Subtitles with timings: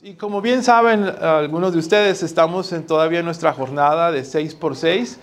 [0.00, 4.76] Y como bien saben algunos de ustedes, estamos en todavía nuestra jornada de 6 por
[4.76, 5.18] 6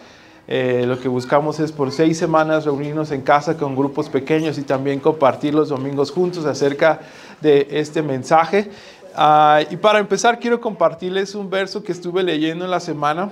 [0.52, 4.64] eh, lo que buscamos es por seis semanas reunirnos en casa con grupos pequeños y
[4.64, 7.02] también compartir los domingos juntos acerca
[7.40, 8.72] de este mensaje.
[9.16, 13.30] Ah, y para empezar quiero compartirles un verso que estuve leyendo en la semana,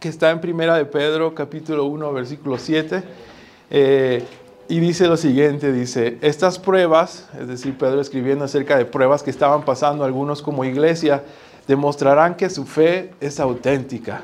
[0.00, 3.04] que está en Primera de Pedro, capítulo 1, versículo 7.
[3.70, 4.24] Eh,
[4.72, 9.28] y dice lo siguiente, dice, estas pruebas, es decir, Pedro escribiendo acerca de pruebas que
[9.28, 11.24] estaban pasando algunos como iglesia,
[11.68, 14.22] demostrarán que su fe es auténtica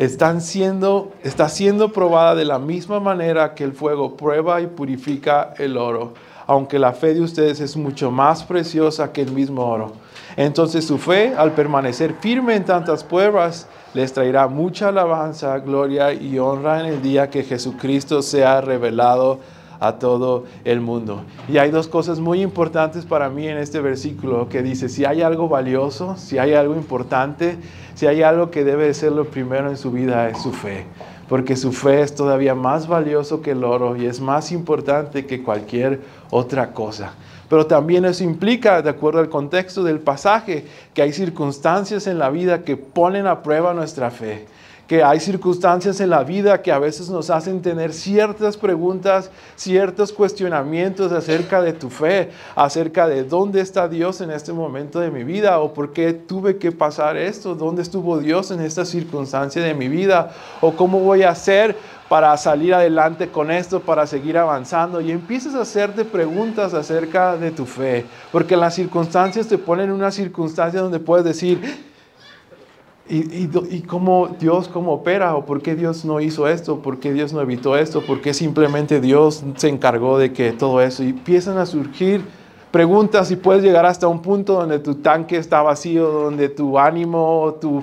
[0.00, 5.52] están siendo, está siendo probada de la misma manera que el fuego prueba y purifica
[5.58, 6.14] el oro,
[6.46, 9.92] aunque la fe de ustedes es mucho más preciosa que el mismo oro.
[10.38, 16.38] Entonces su fe, al permanecer firme en tantas pruebas, les traerá mucha alabanza, gloria y
[16.38, 19.40] honra en el día que Jesucristo sea revelado
[19.80, 21.22] a todo el mundo.
[21.48, 25.22] Y hay dos cosas muy importantes para mí en este versículo que dice, si hay
[25.22, 27.56] algo valioso, si hay algo importante,
[27.94, 30.84] si hay algo que debe ser lo primero en su vida es su fe,
[31.28, 35.42] porque su fe es todavía más valioso que el oro y es más importante que
[35.42, 36.00] cualquier
[36.30, 37.14] otra cosa.
[37.48, 42.30] Pero también eso implica, de acuerdo al contexto del pasaje, que hay circunstancias en la
[42.30, 44.46] vida que ponen a prueba nuestra fe
[44.90, 50.12] que hay circunstancias en la vida que a veces nos hacen tener ciertas preguntas, ciertos
[50.12, 55.22] cuestionamientos acerca de tu fe, acerca de dónde está Dios en este momento de mi
[55.22, 59.74] vida o por qué tuve que pasar esto, dónde estuvo Dios en esta circunstancia de
[59.74, 61.76] mi vida o cómo voy a hacer
[62.08, 65.00] para salir adelante con esto, para seguir avanzando.
[65.00, 69.92] Y empiezas a hacerte preguntas acerca de tu fe, porque las circunstancias te ponen en
[69.92, 71.89] una circunstancia donde puedes decir,
[73.10, 77.32] y, cómo Dios cómo opera o por qué Dios no hizo esto, por qué Dios
[77.32, 81.02] no evitó esto, por qué simplemente Dios se encargó de que todo eso.
[81.02, 82.22] Y empiezan a surgir
[82.70, 87.56] preguntas y puedes llegar hasta un punto donde tu tanque está vacío, donde tu ánimo,
[87.60, 87.82] tu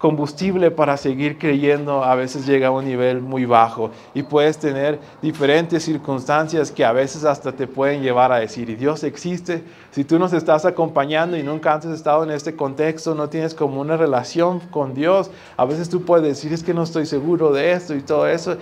[0.00, 4.98] combustible para seguir creyendo a veces llega a un nivel muy bajo y puedes tener
[5.20, 9.62] diferentes circunstancias que a veces hasta te pueden llevar a decir, ¿y Dios existe?
[9.90, 13.54] Si tú nos estás acompañando y nunca antes has estado en este contexto, no tienes
[13.54, 17.52] como una relación con Dios, a veces tú puedes decir, es que no estoy seguro
[17.52, 18.56] de esto y todo eso.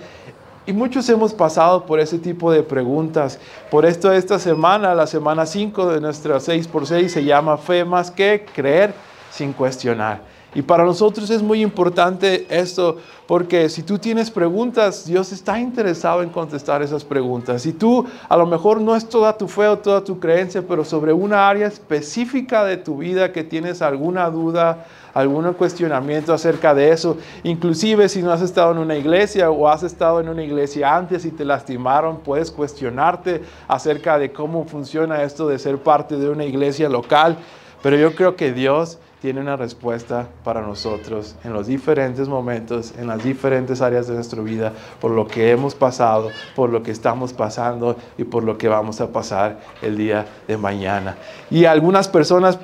[0.65, 3.39] Y muchos hemos pasado por ese tipo de preguntas.
[3.71, 8.45] Por esto esta semana, la semana 5 de nuestra 6x6 se llama Fe más que
[8.53, 8.93] creer
[9.31, 10.37] sin cuestionar.
[10.55, 16.23] Y para nosotros es muy importante esto, porque si tú tienes preguntas, Dios está interesado
[16.23, 17.61] en contestar esas preguntas.
[17.61, 20.83] Si tú a lo mejor no es toda tu fe o toda tu creencia, pero
[20.83, 26.93] sobre una área específica de tu vida que tienes alguna duda, algún cuestionamiento acerca de
[26.93, 30.95] eso, inclusive si no has estado en una iglesia o has estado en una iglesia
[30.95, 36.27] antes y te lastimaron, puedes cuestionarte acerca de cómo funciona esto de ser parte de
[36.27, 37.37] una iglesia local.
[37.83, 43.07] Pero yo creo que Dios tiene una respuesta para nosotros en los diferentes momentos, en
[43.07, 44.71] las diferentes áreas de nuestra vida,
[45.01, 49.01] por lo que hemos pasado, por lo que estamos pasando y por lo que vamos
[49.01, 51.17] a pasar el día de mañana.
[51.51, 52.59] Y algunas personas,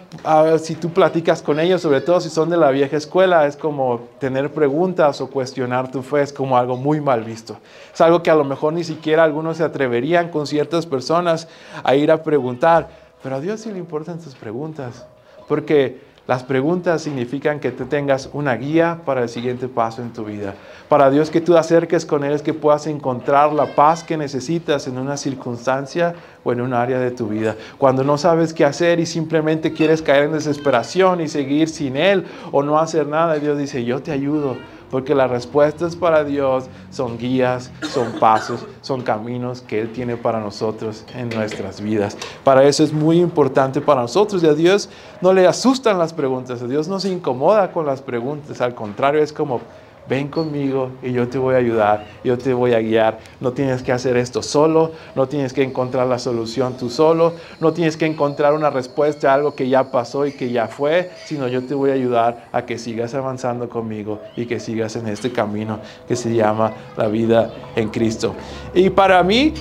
[0.61, 4.07] si tú platicas con ellos, sobre todo si son de la vieja escuela, es como
[4.19, 7.57] tener preguntas o cuestionar tu fe, es como algo muy mal visto.
[7.93, 11.49] Es algo que a lo mejor ni siquiera algunos se atreverían con ciertas personas
[11.83, 12.87] a ir a preguntar,
[13.21, 15.05] pero a Dios sí le importan tus preguntas,
[15.47, 20.25] porque las preguntas significan que tú tengas una guía para el siguiente paso en tu
[20.25, 20.55] vida.
[20.89, 24.87] Para Dios que tú acerques con Él es que puedas encontrar la paz que necesitas
[24.87, 27.55] en una circunstancia o en un área de tu vida.
[27.77, 32.25] Cuando no sabes qué hacer y simplemente quieres caer en desesperación y seguir sin Él
[32.51, 34.57] o no hacer nada, Dios dice, yo te ayudo
[34.95, 40.39] porque las respuestas para Dios son guías, son pasos, son caminos que Él tiene para
[40.39, 42.17] nosotros en nuestras vidas.
[42.45, 44.89] Para eso es muy importante para nosotros y a Dios
[45.19, 49.21] no le asustan las preguntas, a Dios no se incomoda con las preguntas, al contrario
[49.21, 49.59] es como
[50.07, 53.19] ven conmigo y yo te voy a ayudar, yo te voy a guiar.
[53.39, 57.73] No tienes que hacer esto solo, no tienes que encontrar la solución tú solo, no
[57.73, 61.47] tienes que encontrar una respuesta a algo que ya pasó y que ya fue, sino
[61.47, 65.31] yo te voy a ayudar a que sigas avanzando conmigo y que sigas en este
[65.31, 68.35] camino que se llama la vida en Cristo.
[68.73, 69.53] Y para mí,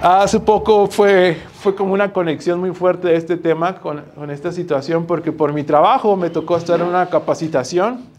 [0.00, 4.52] hace poco fue, fue como una conexión muy fuerte de este tema con, con esta
[4.52, 8.11] situación, porque por mi trabajo me tocó estar en una capacitación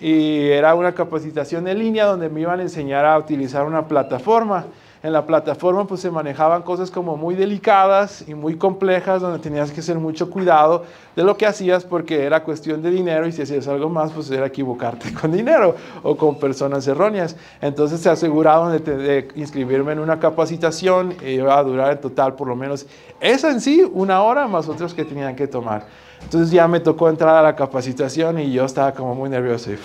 [0.00, 4.66] y era una capacitación en línea donde me iban a enseñar a utilizar una plataforma.
[5.02, 9.70] en la plataforma pues se manejaban cosas como muy delicadas y muy complejas donde tenías
[9.70, 10.84] que hacer mucho cuidado
[11.14, 14.30] de lo que hacías porque era cuestión de dinero y si hacías algo más pues
[14.30, 17.36] era equivocarte con dinero o con personas erróneas.
[17.60, 22.34] Entonces se aseguraron de, de inscribirme en una capacitación y iba a durar en total
[22.34, 22.86] por lo menos
[23.20, 25.86] esa en sí una hora más otras que tenían que tomar.
[26.22, 29.78] Entonces ya me tocó entrar a la capacitación y yo estaba como muy nervioso y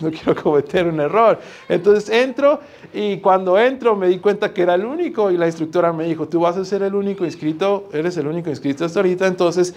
[0.00, 1.38] no quiero cometer un error.
[1.68, 2.60] Entonces entro
[2.94, 6.26] y cuando entro me di cuenta que era el único y la instructora me dijo,
[6.28, 9.74] tú vas a ser el único inscrito, eres el único inscrito hasta ahorita, entonces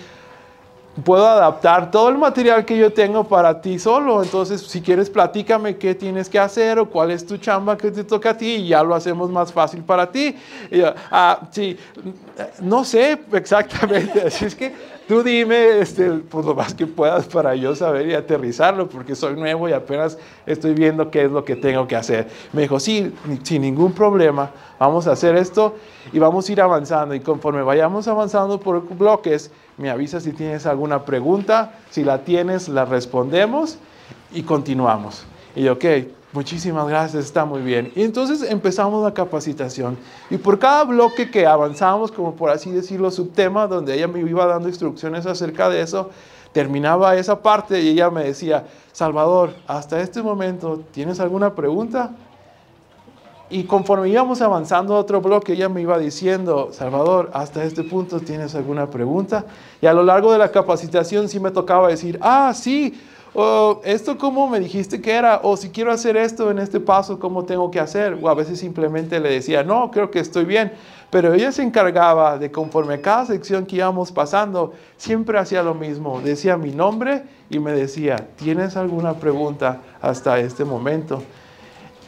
[1.03, 4.23] puedo adaptar todo el material que yo tengo para ti solo.
[4.23, 8.03] Entonces, si quieres, platícame qué tienes que hacer o cuál es tu chamba que te
[8.03, 10.35] toca a ti y ya lo hacemos más fácil para ti.
[10.71, 10.81] Y
[11.11, 11.77] ah, sí,
[12.61, 14.73] no sé exactamente, así es que
[15.07, 19.35] tú dime este, pues lo más que puedas para yo saber y aterrizarlo, porque soy
[19.35, 22.27] nuevo y apenas estoy viendo qué es lo que tengo que hacer.
[22.53, 23.13] Me dijo, sí,
[23.43, 25.75] sin ningún problema, vamos a hacer esto
[26.11, 27.15] y vamos a ir avanzando.
[27.15, 32.69] Y conforme vayamos avanzando por bloques, me avisa si tienes alguna pregunta, si la tienes,
[32.69, 33.77] la respondemos
[34.33, 35.25] y continuamos.
[35.55, 35.85] Y yo, ok,
[36.35, 37.93] Muchísimas gracias, está muy bien.
[37.95, 39.97] Y entonces empezamos la capacitación.
[40.29, 44.45] Y por cada bloque que avanzamos, como por así decirlo, subtema, donde ella me iba
[44.45, 46.09] dando instrucciones acerca de eso,
[46.51, 52.11] terminaba esa parte y ella me decía, Salvador, hasta este momento, ¿tienes alguna pregunta?
[53.49, 58.19] Y conforme íbamos avanzando a otro bloque, ella me iba diciendo, Salvador, hasta este punto,
[58.19, 59.45] ¿tienes alguna pregunta?
[59.81, 62.93] Y a lo largo de la capacitación sí me tocaba decir, ah, sí,
[63.35, 67.19] o esto cómo me dijiste que era, o si quiero hacer esto en este paso,
[67.19, 68.17] ¿cómo tengo que hacer?
[68.21, 70.71] O a veces simplemente le decía, no, creo que estoy bien.
[71.09, 75.73] Pero ella se encargaba de conforme a cada sección que íbamos pasando, siempre hacía lo
[75.73, 76.21] mismo.
[76.21, 81.21] Decía mi nombre y me decía, ¿tienes alguna pregunta hasta este momento?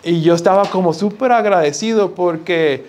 [0.04, 2.86] Y yo estaba como súper agradecido porque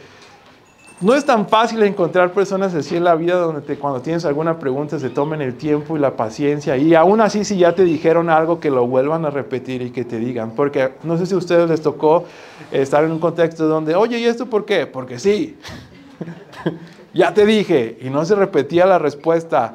[1.01, 4.99] no es tan fácil encontrar personas así en la vida donde cuando tienes alguna pregunta
[4.99, 6.77] se tomen el tiempo y la paciencia.
[6.77, 10.05] Y aún así, si ya te dijeron algo, que lo vuelvan a repetir y que
[10.05, 10.53] te digan.
[10.53, 12.25] Porque no sé si a ustedes les tocó
[12.73, 14.87] estar en un contexto donde, oye, ¿y esto por qué?
[14.87, 15.57] Porque sí.
[17.15, 17.99] ya te dije.
[18.01, 19.75] Y no se repetía la respuesta.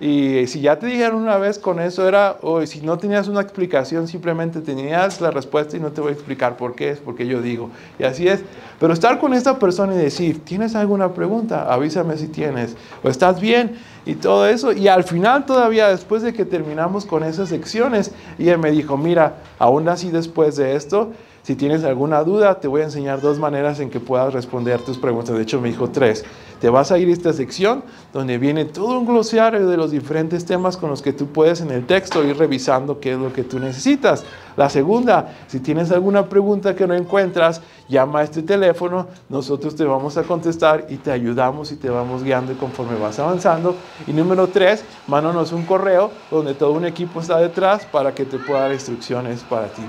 [0.00, 3.42] Y si ya te dijeron una vez con eso era, o si no tenías una
[3.42, 7.26] explicación, simplemente tenías la respuesta y no te voy a explicar por qué, es porque
[7.26, 7.68] yo digo.
[7.98, 8.42] Y así es.
[8.78, 11.70] Pero estar con esta persona y decir, ¿tienes alguna pregunta?
[11.70, 12.76] Avísame si tienes.
[13.02, 13.76] O estás bien
[14.06, 14.72] y todo eso.
[14.72, 19.34] Y al final todavía, después de que terminamos con esas secciones, ella me dijo, mira,
[19.58, 23.80] aún así después de esto, si tienes alguna duda, te voy a enseñar dos maneras
[23.80, 25.34] en que puedas responder tus preguntas.
[25.34, 26.24] De hecho, me dijo tres.
[26.60, 27.82] Te vas a ir a esta sección
[28.12, 31.70] donde viene todo un glossario de los diferentes temas con los que tú puedes en
[31.70, 34.24] el texto ir revisando qué es lo que tú necesitas.
[34.58, 39.84] La segunda, si tienes alguna pregunta que no encuentras, llama a este teléfono, nosotros te
[39.84, 43.74] vamos a contestar y te ayudamos y te vamos guiando conforme vas avanzando.
[44.06, 48.38] Y número tres, mándanos un correo donde todo un equipo está detrás para que te
[48.38, 49.82] pueda dar instrucciones para ti.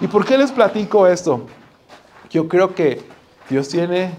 [0.00, 1.46] ¿Y por qué les platico esto?
[2.30, 3.02] Yo creo que
[3.48, 4.12] Dios tiene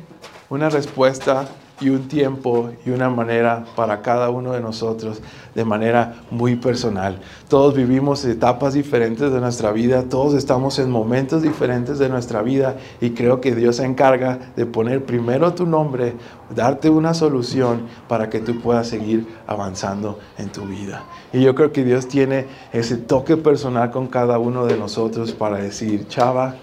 [0.49, 1.47] una respuesta
[1.81, 5.21] y un tiempo y una manera para cada uno de nosotros
[5.55, 7.19] de manera muy personal.
[7.49, 12.77] Todos vivimos etapas diferentes de nuestra vida, todos estamos en momentos diferentes de nuestra vida
[13.01, 16.13] y creo que Dios se encarga de poner primero tu nombre,
[16.55, 21.03] darte una solución para que tú puedas seguir avanzando en tu vida.
[21.33, 25.57] Y yo creo que Dios tiene ese toque personal con cada uno de nosotros para
[25.57, 26.55] decir, chava,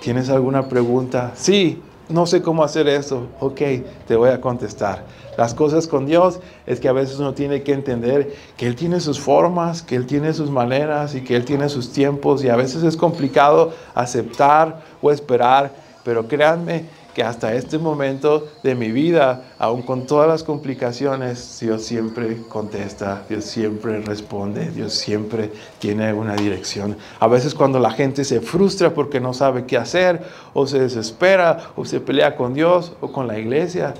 [0.00, 1.32] ¿tienes alguna pregunta?
[1.34, 3.28] Sí, no sé cómo hacer eso.
[3.40, 3.60] Ok,
[4.06, 5.04] te voy a contestar.
[5.36, 9.00] Las cosas con Dios es que a veces uno tiene que entender que Él tiene
[9.00, 12.56] sus formas, que Él tiene sus maneras y que Él tiene sus tiempos y a
[12.56, 15.70] veces es complicado aceptar o esperar,
[16.02, 21.82] pero créanme que hasta este momento de mi vida, aun con todas las complicaciones, Dios
[21.82, 26.96] siempre contesta, Dios siempre responde, Dios siempre tiene una dirección.
[27.18, 30.22] A veces cuando la gente se frustra porque no sabe qué hacer,
[30.54, 33.94] o se desespera, o se pelea con Dios o con la iglesia,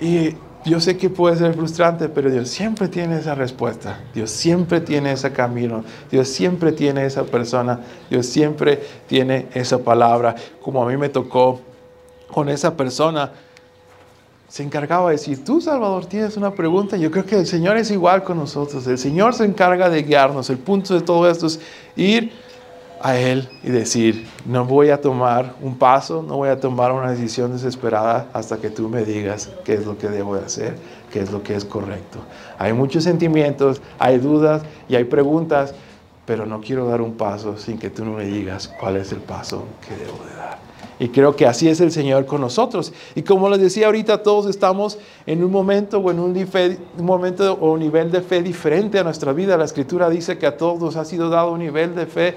[0.00, 4.00] y yo sé que puede ser frustrante, pero Dios siempre tiene esa respuesta.
[4.14, 5.84] Dios siempre tiene ese camino.
[6.10, 7.80] Dios siempre tiene esa persona.
[8.08, 10.36] Dios siempre tiene esa palabra.
[10.60, 11.60] Como a mí me tocó
[12.32, 13.30] con esa persona,
[14.48, 17.90] se encargaba de decir, tú Salvador tienes una pregunta, yo creo que el Señor es
[17.90, 21.60] igual con nosotros, el Señor se encarga de guiarnos, el punto de todo esto es
[21.96, 22.32] ir
[23.00, 27.10] a Él y decir, no voy a tomar un paso, no voy a tomar una
[27.10, 30.76] decisión desesperada hasta que tú me digas qué es lo que debo de hacer,
[31.10, 32.18] qué es lo que es correcto.
[32.58, 35.74] Hay muchos sentimientos, hay dudas y hay preguntas,
[36.26, 39.18] pero no quiero dar un paso sin que tú no me digas cuál es el
[39.18, 40.61] paso que debo de dar.
[41.02, 42.92] Y creo que así es el Señor con nosotros.
[43.16, 46.48] Y como les decía ahorita, todos estamos en un momento o en un,
[46.98, 49.56] momento o un nivel de fe diferente a nuestra vida.
[49.56, 52.36] La Escritura dice que a todos nos ha sido dado un nivel de fe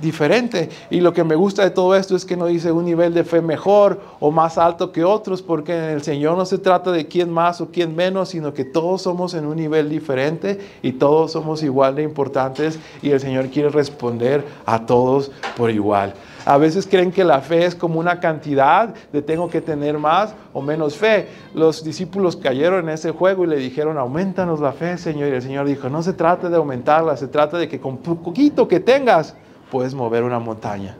[0.00, 0.68] diferente.
[0.90, 3.24] Y lo que me gusta de todo esto es que no dice un nivel de
[3.24, 7.08] fe mejor o más alto que otros, porque en el Señor no se trata de
[7.08, 11.32] quién más o quién menos, sino que todos somos en un nivel diferente y todos
[11.32, 16.14] somos igual de importantes y el Señor quiere responder a todos por igual.
[16.48, 20.34] A veces creen que la fe es como una cantidad de tengo que tener más
[20.54, 21.28] o menos fe.
[21.52, 25.28] Los discípulos cayeron en ese juego y le dijeron, aumentanos la fe, Señor.
[25.28, 28.66] Y el Señor dijo, no se trata de aumentarla, se trata de que con poquito
[28.66, 29.36] que tengas,
[29.70, 30.96] puedes mover una montaña.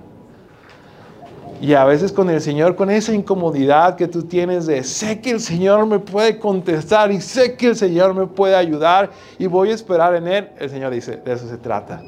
[1.62, 5.30] Y a veces con el Señor, con esa incomodidad que tú tienes de sé que
[5.30, 9.70] el Señor me puede contestar y sé que el Señor me puede ayudar y voy
[9.70, 12.02] a esperar en Él, el Señor dice, de eso se trata.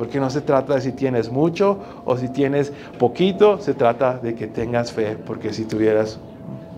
[0.00, 1.76] Porque no se trata de si tienes mucho
[2.06, 5.14] o si tienes poquito, se trata de que tengas fe.
[5.26, 6.18] Porque si tuvieras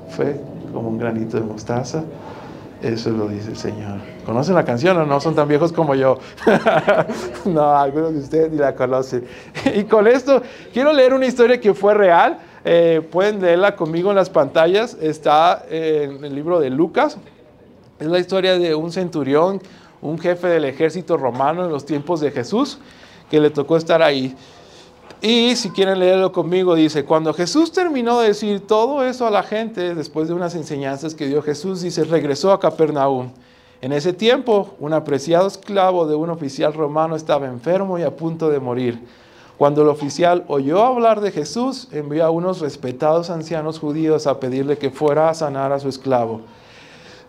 [0.08, 0.40] fe
[0.72, 2.02] como un granito de mostaza,
[2.82, 4.00] eso lo dice el Señor.
[4.26, 5.20] ¿Conocen la canción o no?
[5.20, 6.18] Son tan viejos como yo.
[7.44, 9.24] no, algunos de ustedes ni la conocen.
[9.76, 12.40] y con esto quiero leer una historia que fue real.
[12.64, 14.96] Eh, pueden leerla conmigo en las pantallas.
[15.00, 17.18] Está en el libro de Lucas.
[18.00, 19.62] Es la historia de un centurión,
[20.00, 22.80] un jefe del ejército romano en los tiempos de Jesús,
[23.32, 24.36] que le tocó estar ahí.
[25.22, 29.42] Y si quieren leerlo conmigo, dice, cuando Jesús terminó de decir todo eso a la
[29.42, 33.30] gente, después de unas enseñanzas que dio Jesús, dice, regresó a Capernaum.
[33.80, 38.50] En ese tiempo, un apreciado esclavo de un oficial romano estaba enfermo y a punto
[38.50, 39.02] de morir.
[39.56, 44.76] Cuando el oficial oyó hablar de Jesús, envió a unos respetados ancianos judíos a pedirle
[44.76, 46.42] que fuera a sanar a su esclavo.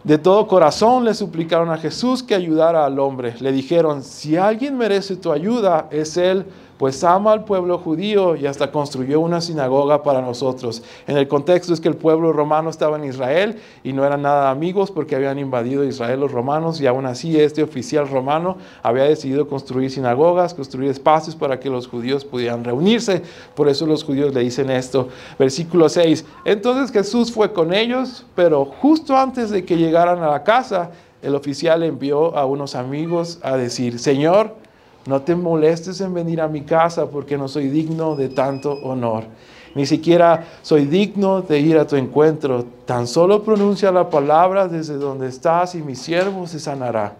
[0.03, 3.35] De todo corazón le suplicaron a Jesús que ayudara al hombre.
[3.39, 6.45] Le dijeron, si alguien merece tu ayuda, es él
[6.77, 10.83] pues ama al pueblo judío y hasta construyó una sinagoga para nosotros.
[11.07, 14.49] En el contexto es que el pueblo romano estaba en Israel y no eran nada
[14.49, 19.47] amigos porque habían invadido Israel los romanos y aún así este oficial romano había decidido
[19.47, 23.21] construir sinagogas, construir espacios para que los judíos pudieran reunirse.
[23.55, 25.09] Por eso los judíos le dicen esto.
[25.37, 26.25] Versículo 6.
[26.45, 31.35] Entonces Jesús fue con ellos, pero justo antes de que llegaran a la casa, el
[31.35, 34.55] oficial envió a unos amigos a decir, Señor,
[35.05, 39.25] no te molestes en venir a mi casa porque no soy digno de tanto honor.
[39.75, 42.63] Ni siquiera soy digno de ir a tu encuentro.
[42.85, 47.15] Tan solo pronuncia la palabra desde donde estás y mi siervo se sanará.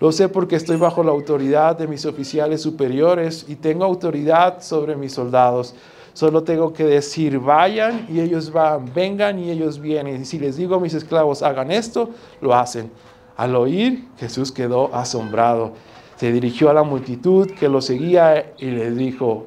[0.00, 4.96] Lo sé porque estoy bajo la autoridad de mis oficiales superiores y tengo autoridad sobre
[4.96, 5.74] mis soldados.
[6.12, 10.22] Solo tengo que decir, vayan y ellos van, vengan y ellos vienen.
[10.22, 12.10] Y si les digo a mis esclavos, hagan esto,
[12.40, 12.90] lo hacen.
[13.36, 15.72] Al oír, Jesús quedó asombrado
[16.16, 19.46] se dirigió a la multitud que lo seguía y le dijo,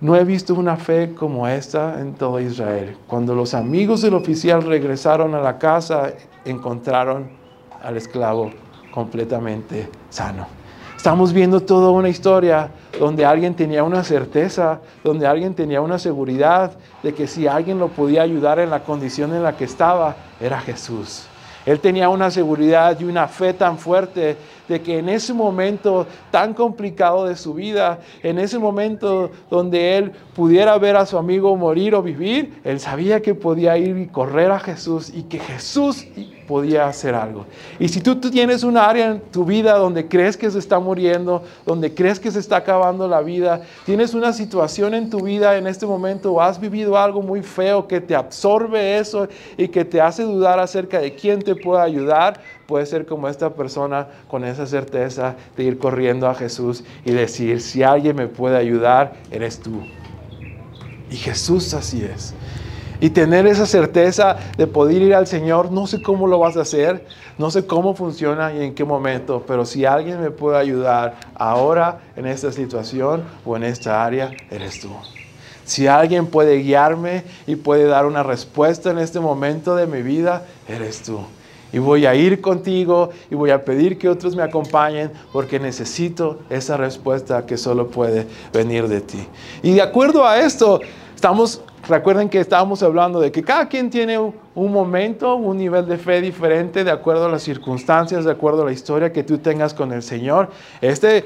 [0.00, 2.96] no he visto una fe como esta en todo Israel.
[3.06, 6.12] Cuando los amigos del oficial regresaron a la casa,
[6.44, 7.30] encontraron
[7.82, 8.50] al esclavo
[8.90, 10.46] completamente sano.
[10.96, 16.72] Estamos viendo toda una historia donde alguien tenía una certeza, donde alguien tenía una seguridad
[17.02, 20.58] de que si alguien lo podía ayudar en la condición en la que estaba, era
[20.60, 21.26] Jesús.
[21.66, 24.36] Él tenía una seguridad y una fe tan fuerte
[24.68, 30.12] de que en ese momento tan complicado de su vida, en ese momento donde él
[30.34, 34.52] pudiera ver a su amigo morir o vivir, él sabía que podía ir y correr
[34.52, 36.06] a Jesús y que Jesús
[36.46, 37.46] podía hacer algo.
[37.78, 40.78] Y si tú, tú tienes un área en tu vida donde crees que se está
[40.78, 45.56] muriendo, donde crees que se está acabando la vida, tienes una situación en tu vida
[45.56, 49.84] en este momento o has vivido algo muy feo que te absorbe eso y que
[49.84, 54.44] te hace dudar acerca de quién te puede ayudar, puede ser como esta persona con
[54.44, 59.58] esa certeza de ir corriendo a Jesús y decir, si alguien me puede ayudar, eres
[59.60, 59.82] tú.
[61.10, 62.34] Y Jesús así es.
[63.00, 66.62] Y tener esa certeza de poder ir al Señor, no sé cómo lo vas a
[66.62, 67.06] hacer,
[67.38, 72.00] no sé cómo funciona y en qué momento, pero si alguien me puede ayudar ahora
[72.16, 74.88] en esta situación o en esta área, eres tú.
[75.66, 80.46] Si alguien puede guiarme y puede dar una respuesta en este momento de mi vida,
[80.68, 81.18] eres tú.
[81.72, 86.38] Y voy a ir contigo y voy a pedir que otros me acompañen porque necesito
[86.48, 89.26] esa respuesta que solo puede venir de ti.
[89.62, 90.80] Y de acuerdo a esto,
[91.14, 95.98] estamos Recuerden que estábamos hablando de que cada quien tiene un momento, un nivel de
[95.98, 99.72] fe diferente de acuerdo a las circunstancias, de acuerdo a la historia que tú tengas
[99.72, 100.50] con el Señor.
[100.80, 101.24] Este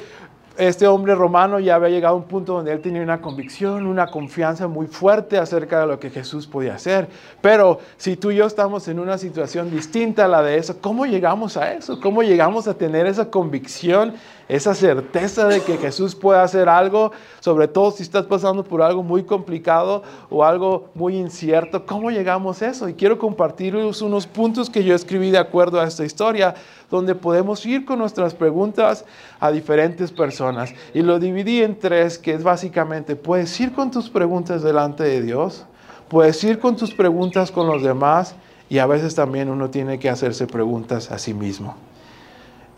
[0.60, 4.08] este hombre romano ya había llegado a un punto donde él tenía una convicción, una
[4.08, 7.08] confianza muy fuerte acerca de lo que Jesús podía hacer.
[7.40, 11.06] Pero si tú y yo estamos en una situación distinta a la de eso, ¿cómo
[11.06, 11.98] llegamos a eso?
[11.98, 14.12] ¿Cómo llegamos a tener esa convicción,
[14.48, 19.02] esa certeza de que Jesús puede hacer algo, sobre todo si estás pasando por algo
[19.02, 21.86] muy complicado o algo muy incierto?
[21.86, 22.86] ¿Cómo llegamos a eso?
[22.86, 26.54] Y quiero compartirles unos puntos que yo escribí de acuerdo a esta historia
[26.90, 29.04] donde podemos ir con nuestras preguntas
[29.38, 30.74] a diferentes personas.
[30.92, 35.22] Y lo dividí en tres, que es básicamente, puedes ir con tus preguntas delante de
[35.22, 35.64] Dios,
[36.08, 38.34] puedes ir con tus preguntas con los demás
[38.68, 41.76] y a veces también uno tiene que hacerse preguntas a sí mismo.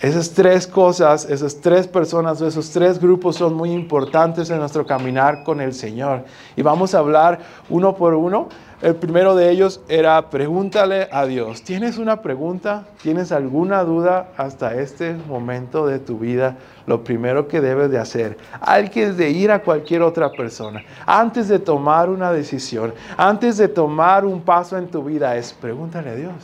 [0.02, 5.44] Esas tres cosas, esas tres personas, esos tres grupos son muy importantes en nuestro caminar
[5.44, 6.24] con el Señor.
[6.56, 7.38] Y vamos a hablar
[7.70, 8.48] uno por uno.
[8.80, 11.62] El primero de ellos era pregúntale a Dios.
[11.62, 12.88] ¿Tienes una pregunta?
[13.00, 16.56] ¿Tienes alguna duda hasta este momento de tu vida?
[16.86, 21.60] Lo primero que debes de hacer, antes de ir a cualquier otra persona, antes de
[21.60, 26.34] tomar una decisión, antes de tomar un paso en tu vida, es pregúntale a Dios.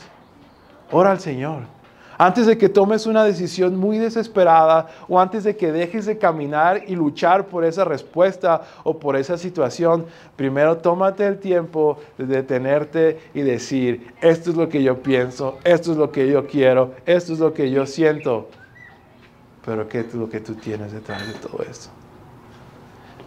[0.93, 1.78] Ora al Señor.
[2.21, 6.83] Antes de que tomes una decisión muy desesperada o antes de que dejes de caminar
[6.89, 13.21] y luchar por esa respuesta o por esa situación, primero tómate el tiempo de detenerte
[13.35, 17.35] y decir, esto es lo que yo pienso, esto es lo que yo quiero, esto
[17.35, 18.49] es lo que yo siento.
[19.65, 21.98] Pero ¿qué es lo que tú tienes detrás de todo esto?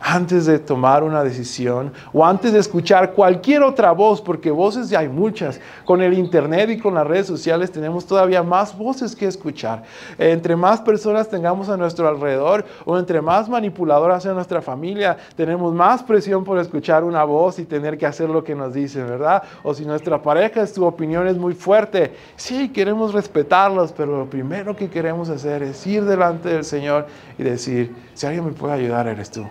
[0.01, 4.99] Antes de tomar una decisión o antes de escuchar cualquier otra voz, porque voces ya
[4.99, 5.59] hay muchas.
[5.85, 9.83] Con el Internet y con las redes sociales tenemos todavía más voces que escuchar.
[10.17, 15.73] Entre más personas tengamos a nuestro alrededor o entre más manipuladoras sea nuestra familia, tenemos
[15.73, 19.43] más presión por escuchar una voz y tener que hacer lo que nos dicen, ¿verdad?
[19.63, 24.75] O si nuestra pareja, su opinión es muy fuerte, sí, queremos respetarlos, pero lo primero
[24.75, 29.07] que queremos hacer es ir delante del Señor y decir, si alguien me puede ayudar,
[29.07, 29.45] eres tú.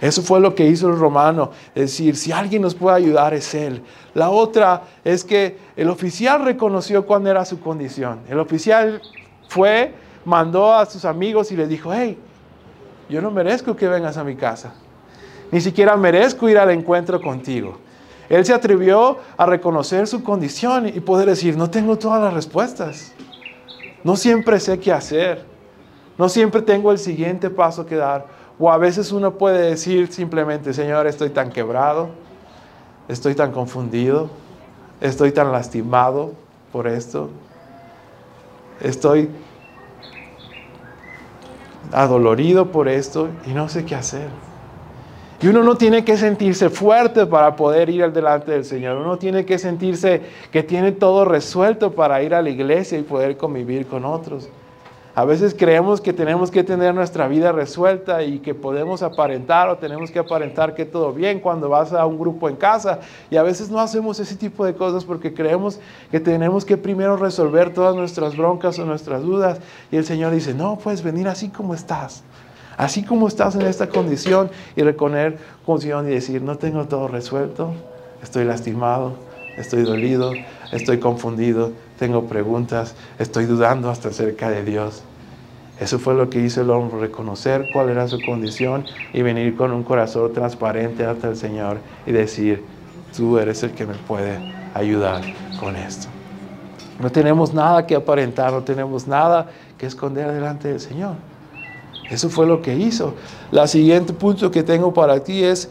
[0.00, 3.54] Eso fue lo que hizo el romano, es decir, si alguien nos puede ayudar es
[3.54, 3.82] él.
[4.12, 8.20] La otra es que el oficial reconoció cuál era su condición.
[8.28, 9.00] El oficial
[9.48, 12.18] fue, mandó a sus amigos y les dijo, hey,
[13.08, 14.74] yo no merezco que vengas a mi casa.
[15.50, 17.78] Ni siquiera merezco ir al encuentro contigo.
[18.28, 23.12] Él se atrevió a reconocer su condición y poder decir, no tengo todas las respuestas.
[24.02, 25.44] No siempre sé qué hacer.
[26.16, 28.26] No siempre tengo el siguiente paso que dar
[28.58, 32.08] o a veces uno puede decir simplemente, Señor, estoy tan quebrado,
[33.08, 34.30] estoy tan confundido,
[35.00, 36.32] estoy tan lastimado
[36.72, 37.30] por esto,
[38.80, 39.30] estoy
[41.92, 44.28] adolorido por esto y no sé qué hacer.
[45.40, 48.96] Y uno no tiene que sentirse fuerte para poder ir al delante del Señor.
[48.96, 53.36] Uno tiene que sentirse que tiene todo resuelto para ir a la iglesia y poder
[53.36, 54.48] convivir con otros.
[55.16, 59.76] A veces creemos que tenemos que tener nuestra vida resuelta y que podemos aparentar o
[59.78, 62.98] tenemos que aparentar que todo bien cuando vas a un grupo en casa.
[63.30, 65.78] Y a veces no hacemos ese tipo de cosas porque creemos
[66.10, 69.60] que tenemos que primero resolver todas nuestras broncas o nuestras dudas.
[69.92, 72.24] Y el Señor dice, no, puedes venir así como estás.
[72.76, 77.72] Así como estás en esta condición y reconocer condición y decir, no tengo todo resuelto,
[78.20, 79.12] estoy lastimado,
[79.56, 80.32] estoy dolido,
[80.72, 85.02] estoy confundido, tengo preguntas, estoy dudando hasta acerca de Dios.
[85.80, 89.72] Eso fue lo que hizo el hombre, reconocer cuál era su condición y venir con
[89.72, 92.64] un corazón transparente hasta el Señor y decir,
[93.16, 94.38] tú eres el que me puede
[94.72, 95.22] ayudar
[95.58, 96.08] con esto.
[97.00, 101.16] No tenemos nada que aparentar, no tenemos nada que esconder delante del Señor.
[102.08, 103.14] Eso fue lo que hizo.
[103.50, 105.68] La siguiente punto que tengo para ti es,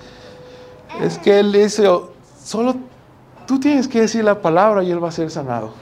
[1.02, 1.88] es que Él dice,
[2.44, 2.76] solo
[3.48, 5.74] tú tienes que decir la palabra y Él va a ser sanado.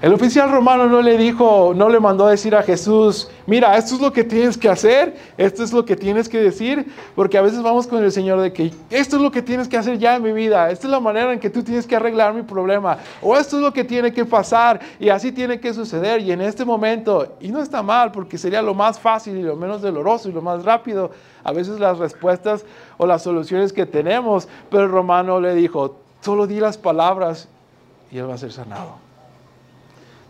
[0.00, 3.96] El oficial romano no le dijo, no le mandó a decir a Jesús, mira, esto
[3.96, 7.42] es lo que tienes que hacer, esto es lo que tienes que decir, porque a
[7.42, 10.14] veces vamos con el Señor de que esto es lo que tienes que hacer ya
[10.14, 12.98] en mi vida, esta es la manera en que tú tienes que arreglar mi problema,
[13.20, 16.42] o esto es lo que tiene que pasar y así tiene que suceder y en
[16.42, 20.28] este momento, y no está mal porque sería lo más fácil y lo menos doloroso
[20.28, 21.10] y lo más rápido,
[21.42, 22.64] a veces las respuestas
[22.98, 27.48] o las soluciones que tenemos, pero el romano le dijo, solo di las palabras
[28.12, 29.07] y él va a ser sanado.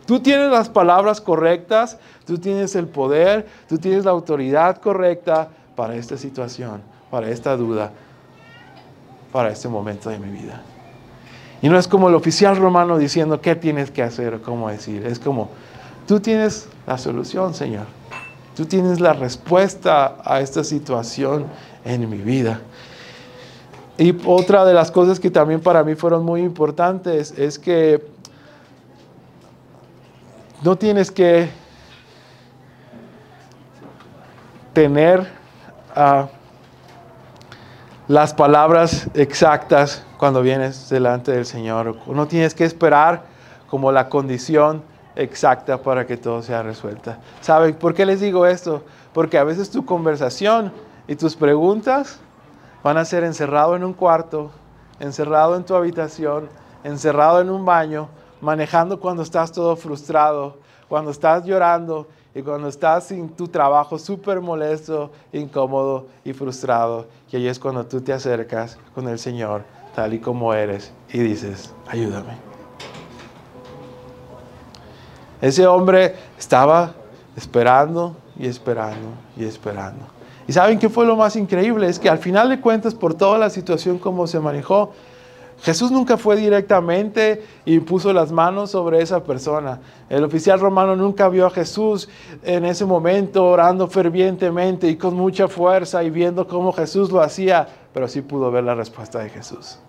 [0.09, 5.95] Tú tienes las palabras correctas, tú tienes el poder, tú tienes la autoridad correcta para
[5.95, 7.91] esta situación, para esta duda,
[9.31, 10.63] para este momento de mi vida.
[11.61, 15.05] Y no es como el oficial romano diciendo qué tienes que hacer o cómo decir.
[15.05, 15.49] Es como,
[16.07, 17.85] tú tienes la solución, Señor.
[18.55, 21.45] Tú tienes la respuesta a esta situación
[21.85, 22.61] en mi vida.
[23.99, 28.17] Y otra de las cosas que también para mí fueron muy importantes es que
[30.61, 31.49] no tienes que
[34.73, 35.27] tener
[35.95, 36.27] ah,
[38.07, 41.95] las palabras exactas cuando vienes delante del Señor.
[42.07, 43.23] No tienes que esperar
[43.69, 44.83] como la condición
[45.15, 47.19] exacta para que todo sea resuelta.
[47.41, 48.83] ¿Saben por qué les digo esto?
[49.13, 50.71] Porque a veces tu conversación
[51.07, 52.19] y tus preguntas
[52.83, 54.51] van a ser encerrado en un cuarto,
[54.99, 56.49] encerrado en tu habitación,
[56.83, 58.09] encerrado en un baño,
[58.41, 64.41] manejando cuando estás todo frustrado, cuando estás llorando y cuando estás sin tu trabajo súper
[64.41, 67.07] molesto, incómodo y frustrado.
[67.31, 69.63] Y ahí es cuando tú te acercas con el Señor
[69.95, 72.33] tal y como eres y dices, ayúdame.
[75.41, 76.93] Ese hombre estaba
[77.35, 80.05] esperando y esperando y esperando.
[80.47, 81.87] ¿Y saben qué fue lo más increíble?
[81.87, 84.93] Es que al final de cuentas, por toda la situación como se manejó,
[85.61, 89.81] Jesús nunca fue directamente y puso las manos sobre esa persona.
[90.09, 92.07] El oficial romano nunca vio a Jesús
[92.43, 97.67] en ese momento orando fervientemente y con mucha fuerza y viendo cómo Jesús lo hacía,
[97.93, 99.79] pero sí pudo ver la respuesta de Jesús.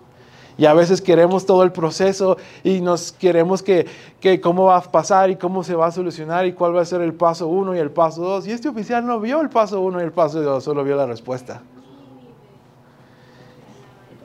[0.57, 3.87] Y a veces queremos todo el proceso y nos queremos que,
[4.19, 6.85] que, cómo va a pasar y cómo se va a solucionar y cuál va a
[6.85, 8.45] ser el paso uno y el paso dos.
[8.45, 11.05] Y este oficial no vio el paso uno y el paso dos, solo vio la
[11.05, 11.61] respuesta.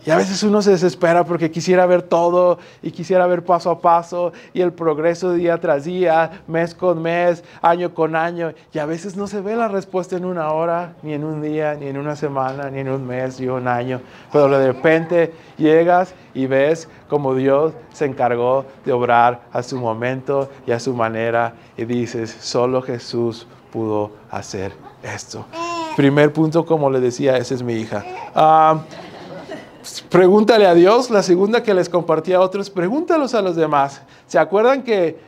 [0.07, 3.81] Y a veces uno se desespera porque quisiera ver todo y quisiera ver paso a
[3.81, 8.53] paso y el progreso día tras día, mes con mes, año con año.
[8.73, 11.75] Y a veces no se ve la respuesta en una hora, ni en un día,
[11.75, 14.01] ni en una semana, ni en un mes, ni un año.
[14.33, 20.49] Pero de repente llegas y ves como Dios se encargó de obrar a su momento
[20.69, 25.47] y a su manera y dices, solo Jesús pudo hacer esto.
[25.97, 28.05] Primer punto, como le decía, esa es mi hija.
[28.35, 28.83] Ah,
[30.09, 31.11] pregúntale a Dios.
[31.11, 34.03] La segunda que les compartí a otros, pregúntalos a los demás.
[34.27, 35.19] ¿Se acuerdan que,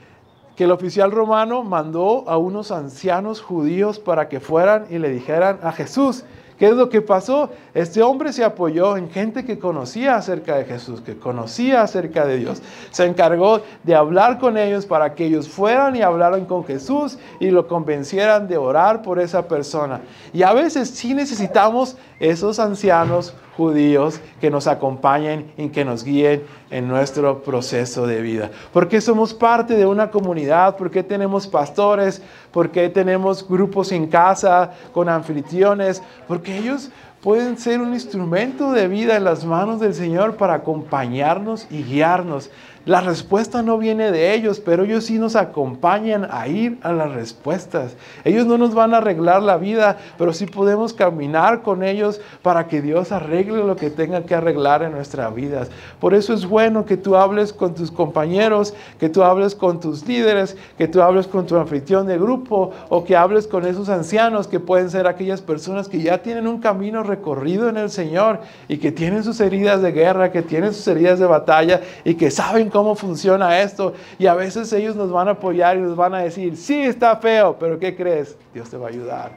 [0.57, 5.59] que el oficial romano mandó a unos ancianos judíos para que fueran y le dijeran
[5.62, 6.25] a Jesús?
[6.59, 7.51] ¿Qué es lo que pasó?
[7.73, 12.38] Este hombre se apoyó en gente que conocía acerca de Jesús, que conocía acerca de
[12.38, 12.61] Dios.
[12.90, 17.51] Se encargó de hablar con ellos para que ellos fueran y hablaran con Jesús y
[17.51, 20.01] lo convencieran de orar por esa persona.
[20.33, 26.44] Y a veces sí necesitamos esos ancianos judíos que nos acompañen y que nos guíen
[26.71, 28.51] en nuestro proceso de vida.
[28.73, 35.09] Porque somos parte de una comunidad, porque tenemos pastores, porque tenemos grupos en casa con
[35.09, 36.91] anfitriones, porque ellos
[37.23, 42.51] pueden ser un instrumento de vida en las manos del Señor para acompañarnos y guiarnos.
[42.88, 47.12] La respuesta no viene de ellos, pero ellos sí nos acompañan a ir a las
[47.12, 47.94] respuestas.
[48.24, 52.66] Ellos no nos van a arreglar la vida, pero sí podemos caminar con ellos para
[52.66, 55.68] que Dios arregle lo que tenga que arreglar en nuestras vidas.
[56.01, 60.09] Por eso es bueno que tú hables con tus compañeros, que tú hables con tus
[60.09, 64.48] líderes, que tú hables con tu anfitrión de grupo o que hables con esos ancianos
[64.48, 68.79] que pueden ser aquellas personas que ya tienen un camino recorrido en el Señor y
[68.79, 72.70] que tienen sus heridas de guerra, que tienen sus heridas de batalla y que saben
[72.70, 73.95] cómo funciona esto.
[74.19, 77.17] Y a veces ellos nos van a apoyar y nos van a decir, sí, está
[77.17, 78.37] feo, pero ¿qué crees?
[78.53, 79.33] Dios te va a ayudar.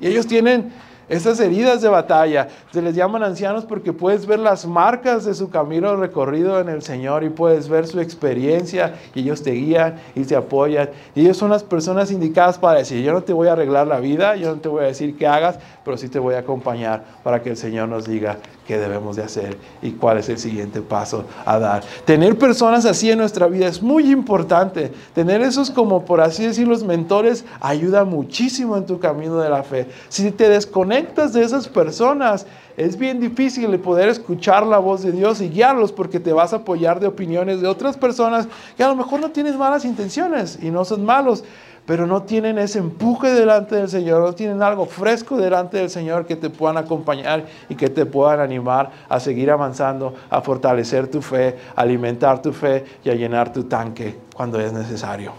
[0.00, 0.72] Y ellos tienen
[1.10, 2.48] esas heridas de batalla.
[2.72, 6.82] Se les llaman ancianos porque puedes ver las marcas de su camino recorrido en el
[6.82, 10.90] Señor y puedes ver su experiencia y ellos te guían y te apoyan.
[11.16, 13.98] Y ellos son las personas indicadas para decir, yo no te voy a arreglar la
[13.98, 17.04] vida, yo no te voy a decir qué hagas, pero sí te voy a acompañar
[17.24, 18.38] para que el Señor nos diga
[18.70, 21.82] qué debemos de hacer y cuál es el siguiente paso a dar.
[22.04, 24.92] Tener personas así en nuestra vida es muy importante.
[25.12, 29.64] Tener esos como, por así decir, los mentores ayuda muchísimo en tu camino de la
[29.64, 29.88] fe.
[30.08, 35.40] Si te desconectas de esas personas, es bien difícil poder escuchar la voz de Dios
[35.40, 38.94] y guiarlos porque te vas a apoyar de opiniones de otras personas que a lo
[38.94, 41.42] mejor no tienes malas intenciones y no son malos,
[41.90, 46.24] pero no tienen ese empuje delante del Señor, no tienen algo fresco delante del Señor
[46.24, 51.20] que te puedan acompañar y que te puedan animar a seguir avanzando, a fortalecer tu
[51.20, 55.32] fe, a alimentar tu fe y a llenar tu tanque cuando es necesario.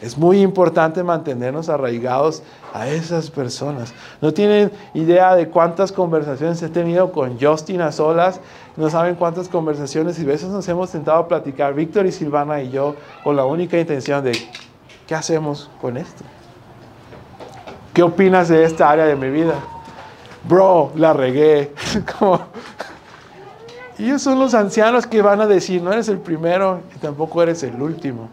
[0.00, 2.42] Es muy importante mantenernos arraigados
[2.74, 3.94] a esas personas.
[4.20, 8.40] No tienen idea de cuántas conversaciones he tenido con Justin a solas.
[8.76, 12.96] No saben cuántas conversaciones y veces nos hemos tentado platicar, Víctor y Silvana y yo,
[13.22, 14.32] con la única intención de
[15.06, 16.24] ¿Qué hacemos con esto?
[17.92, 19.54] ¿Qué opinas de esta área de mi vida?
[20.44, 21.72] Bro, la regué.
[23.98, 27.40] Y ellos son los ancianos que van a decir, no eres el primero y tampoco
[27.40, 28.28] eres el último.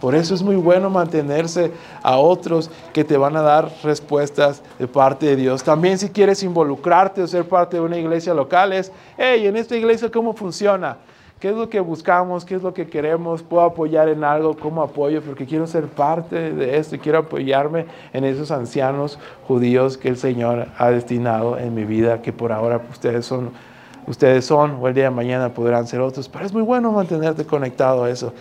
[0.00, 4.86] Por eso es muy bueno mantenerse a otros que te van a dar respuestas de
[4.86, 5.64] parte de Dios.
[5.64, 9.74] También si quieres involucrarte o ser parte de una iglesia local es, hey, en esta
[9.74, 10.98] iglesia, ¿cómo funciona?
[11.40, 12.44] ¿Qué es lo que buscamos?
[12.44, 13.44] ¿Qué es lo que queremos?
[13.44, 14.56] ¿Puedo apoyar en algo?
[14.56, 15.22] ¿Cómo apoyo?
[15.22, 20.16] Porque quiero ser parte de esto y quiero apoyarme en esos ancianos judíos que el
[20.16, 23.52] Señor ha destinado en mi vida, que por ahora ustedes son,
[24.08, 26.28] ustedes son o el día de mañana podrán ser otros.
[26.28, 28.32] Pero es muy bueno mantenerte conectado a eso.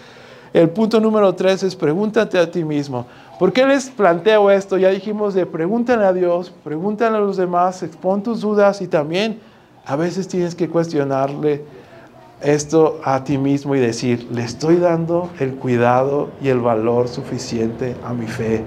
[0.51, 3.05] El punto número tres es pregúntate a ti mismo.
[3.37, 4.75] ¿Por qué les planteo esto?
[4.75, 9.39] Ya dijimos de pregúntale a Dios, pregúntale a los demás, expon tus dudas y también
[9.85, 11.63] a veces tienes que cuestionarle
[12.41, 17.95] esto a ti mismo y decir, le estoy dando el cuidado y el valor suficiente
[18.03, 18.63] a mi fe.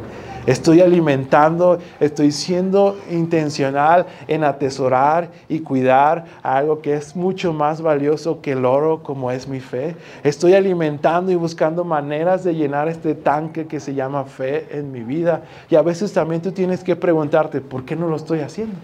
[0.47, 8.41] Estoy alimentando, estoy siendo intencional en atesorar y cuidar algo que es mucho más valioso
[8.41, 9.97] que el oro como es mi fe.
[10.25, 15.03] Estoy alimentando y buscando maneras de llenar este tanque que se llama fe en mi
[15.03, 15.43] vida.
[15.69, 18.77] Y a veces también tú tienes que preguntarte, ¿por qué no lo estoy haciendo?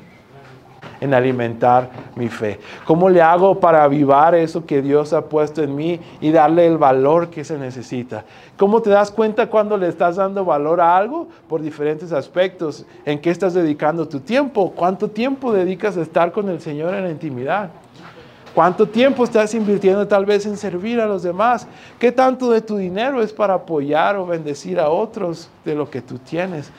[1.07, 2.61] En alimentar mi fe?
[2.85, 6.77] ¿Cómo le hago para avivar eso que Dios ha puesto en mí y darle el
[6.77, 8.25] valor que se necesita?
[8.59, 11.29] ¿Cómo te das cuenta cuando le estás dando valor a algo?
[11.49, 12.85] Por diferentes aspectos.
[13.05, 14.73] ¿En qué estás dedicando tu tiempo?
[14.77, 17.71] ¿Cuánto tiempo dedicas a estar con el Señor en la intimidad?
[18.57, 21.67] ¿Cuánto tiempo estás invirtiendo tal vez en servir a los demás?
[21.99, 26.01] ¿Qué tanto de tu dinero es para apoyar o bendecir a otros de lo que
[26.01, 26.71] tú tienes?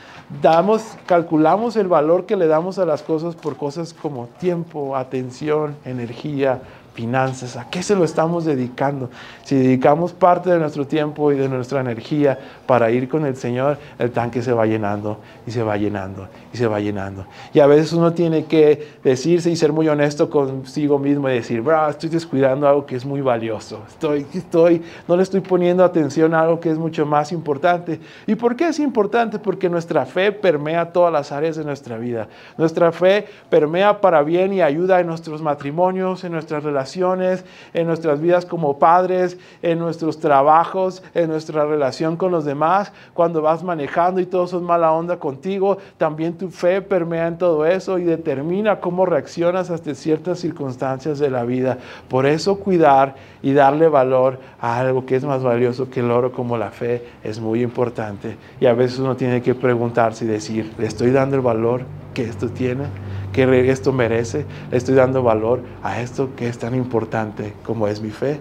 [0.41, 5.75] Damos, calculamos el valor que le damos a las cosas por cosas como tiempo, atención,
[5.85, 6.61] energía,
[6.95, 9.11] finanzas, ¿a qué se lo estamos dedicando?
[9.43, 13.77] Si dedicamos parte de nuestro tiempo y de nuestra energía para ir con el Señor,
[13.99, 17.25] el tanque se va llenando y se va llenando se va llenando.
[17.53, 21.61] Y a veces uno tiene que decirse y ser muy honesto consigo mismo y decir,
[21.61, 23.81] bro, estoy descuidando algo que es muy valioso.
[23.87, 27.99] Estoy, estoy, no le estoy poniendo atención a algo que es mucho más importante.
[28.25, 29.39] ¿Y por qué es importante?
[29.39, 32.27] Porque nuestra fe permea todas las áreas de nuestra vida.
[32.57, 36.97] Nuestra fe permea para bien y ayuda en nuestros matrimonios, en nuestras relaciones
[37.73, 42.91] en nuestras vidas como padres, en nuestros trabajos, en nuestra relación con los demás.
[43.13, 47.65] Cuando vas manejando y todos son mala onda contigo, también tu fe permea en todo
[47.65, 51.77] eso y determina cómo reaccionas ante ciertas circunstancias de la vida.
[52.09, 56.31] Por eso cuidar y darle valor a algo que es más valioso que el oro
[56.31, 58.37] como la fe es muy importante.
[58.59, 61.81] Y a veces uno tiene que preguntarse y decir, ¿le estoy dando el valor
[62.13, 62.85] que esto tiene?
[63.31, 68.01] que esto merece, le estoy dando valor a esto que es tan importante como es
[68.01, 68.39] mi fe.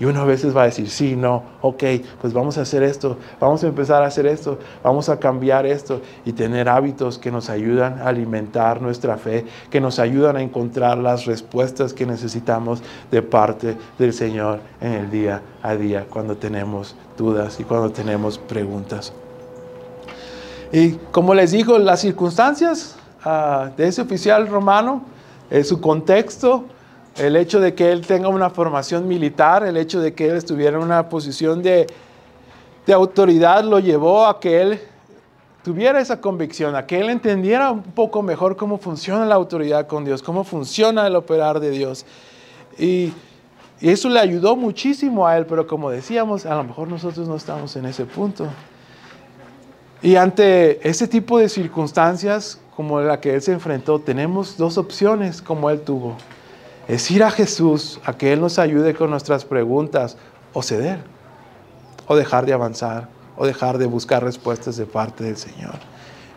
[0.00, 1.82] Y uno a veces va a decir, sí, no, ok,
[2.20, 6.00] pues vamos a hacer esto, vamos a empezar a hacer esto, vamos a cambiar esto
[6.24, 10.98] y tener hábitos que nos ayudan a alimentar nuestra fe, que nos ayudan a encontrar
[10.98, 16.94] las respuestas que necesitamos de parte del Señor en el día a día, cuando tenemos
[17.16, 19.12] dudas y cuando tenemos preguntas.
[20.72, 22.96] Y como les digo, las circunstancias
[23.76, 25.02] de ese oficial romano,
[25.50, 26.64] eh, su contexto,
[27.18, 30.76] el hecho de que él tenga una formación militar, el hecho de que él estuviera
[30.76, 31.86] en una posición de,
[32.92, 34.80] autoridad, lo llevó a que él
[35.62, 40.06] tuviera esa convicción, a que él entendiera un poco mejor cómo funciona la autoridad con
[40.06, 42.06] Dios, cómo funciona el operar de Dios.
[42.78, 43.12] Y,
[43.78, 47.36] y eso le ayudó muchísimo a él, pero como decíamos, a lo mejor nosotros no
[47.36, 48.46] estamos en ese punto.
[50.00, 55.42] Y ante ese tipo de circunstancias como la que él se enfrentó, tenemos dos opciones
[55.42, 56.16] como él tuvo.
[56.88, 60.16] Es ir a Jesús a que Él nos ayude con nuestras preguntas
[60.54, 61.00] o ceder,
[62.06, 65.74] o dejar de avanzar, o dejar de buscar respuestas de parte del Señor.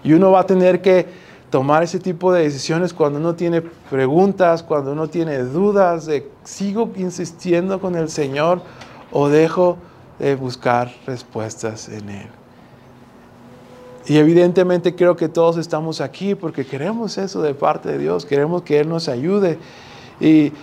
[0.03, 1.07] Y uno va a tener que
[1.49, 6.91] tomar ese tipo de decisiones cuando uno tiene preguntas, cuando uno tiene dudas de sigo
[6.97, 8.61] insistiendo con el Señor
[9.11, 9.77] o dejo
[10.19, 12.27] de buscar respuestas en Él.
[14.05, 18.63] Y evidentemente creo que todos estamos aquí porque queremos eso de parte de Dios, queremos
[18.63, 19.59] que Él nos ayude.
[20.21, 20.53] Y,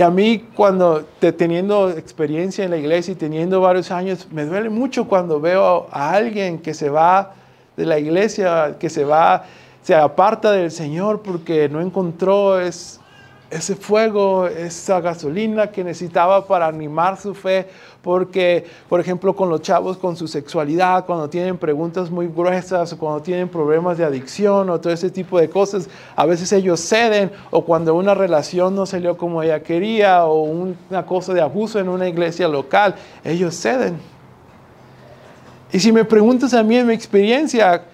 [0.00, 1.04] a mí cuando
[1.36, 6.12] teniendo experiencia en la iglesia y teniendo varios años, me duele mucho cuando veo a
[6.12, 7.34] alguien que se va
[7.76, 9.44] de la iglesia, que se va,
[9.82, 13.00] se aparta del Señor porque no encontró es,
[13.50, 17.68] ese fuego, esa gasolina que necesitaba para animar su fe,
[18.02, 22.98] porque, por ejemplo, con los chavos, con su sexualidad, cuando tienen preguntas muy gruesas, o
[22.98, 27.30] cuando tienen problemas de adicción o todo ese tipo de cosas, a veces ellos ceden,
[27.50, 31.88] o cuando una relación no salió como ella quería, o una cosa de abuso en
[31.88, 33.98] una iglesia local, ellos ceden.
[35.72, 37.84] Y si me preguntas a mí en mi experiencia,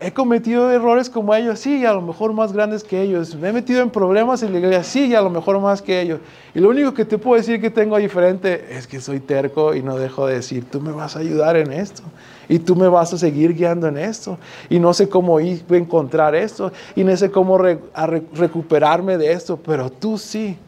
[0.00, 3.34] he cometido errores como ellos, sí, y a lo mejor más grandes que ellos.
[3.36, 6.00] Me he metido en problemas en la iglesia, sí, y a lo mejor más que
[6.00, 6.20] ellos.
[6.54, 9.82] Y lo único que te puedo decir que tengo diferente es que soy terco y
[9.82, 12.02] no dejo de decir, tú me vas a ayudar en esto.
[12.48, 14.38] Y tú me vas a seguir guiando en esto.
[14.68, 16.70] Y no sé cómo ir encontrar esto.
[16.94, 20.58] Y no sé cómo recuperarme de esto, pero tú sí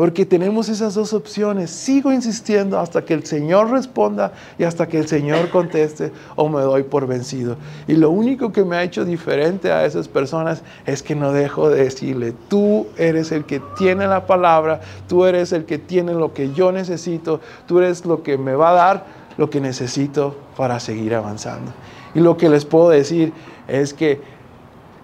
[0.00, 1.70] Porque tenemos esas dos opciones.
[1.70, 6.62] Sigo insistiendo hasta que el Señor responda y hasta que el Señor conteste o me
[6.62, 7.58] doy por vencido.
[7.86, 11.68] Y lo único que me ha hecho diferente a esas personas es que no dejo
[11.68, 16.32] de decirle, tú eres el que tiene la palabra, tú eres el que tiene lo
[16.32, 20.80] que yo necesito, tú eres lo que me va a dar lo que necesito para
[20.80, 21.72] seguir avanzando.
[22.14, 23.34] Y lo que les puedo decir
[23.68, 24.22] es que